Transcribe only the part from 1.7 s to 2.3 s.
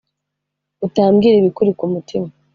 ku mutima